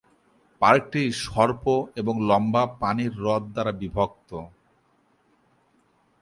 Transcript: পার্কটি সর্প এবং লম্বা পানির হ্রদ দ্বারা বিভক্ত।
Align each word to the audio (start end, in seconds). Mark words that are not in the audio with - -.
পার্কটি 0.61 1.03
সর্প 1.25 1.63
এবং 2.01 2.15
লম্বা 2.29 2.63
পানির 2.81 3.13
হ্রদ 3.19 3.43
দ্বারা 3.53 3.71
বিভক্ত। 3.81 4.29